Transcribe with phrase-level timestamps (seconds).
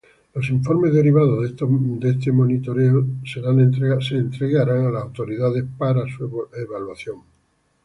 [0.33, 4.11] Los informes derivados de este monitoreo serán entregados
[4.71, 6.23] a las autoridades para su
[6.57, 7.17] evaluación.